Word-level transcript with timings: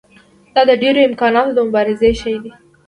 دا 0.55 0.61
د 0.69 0.71
ډېرو 0.81 0.99
امکاناتو 1.09 1.51
د 1.55 1.57
مبارزې 1.67 2.11
شی 2.21 2.31
نه 2.35 2.39
دی. 2.43 2.51